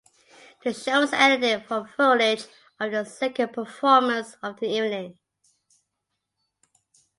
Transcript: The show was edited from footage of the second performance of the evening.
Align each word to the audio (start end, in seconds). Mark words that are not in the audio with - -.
The 0.63 0.73
show 0.73 1.01
was 1.01 1.13
edited 1.13 1.67
from 1.67 1.85
footage 1.85 2.47
of 2.79 2.91
the 2.91 3.03
second 3.03 3.53
performance 3.53 4.35
of 4.41 4.59
the 4.59 4.65
evening. 4.65 5.19